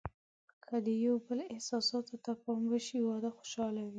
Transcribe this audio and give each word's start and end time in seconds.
که 0.67 0.75
د 0.85 0.87
یو 1.05 1.15
بل 1.25 1.39
احساساتو 1.53 2.15
ته 2.23 2.31
پام 2.43 2.61
وشي، 2.71 2.99
واده 3.01 3.29
خوشحاله 3.37 3.79
وي. 3.83 3.89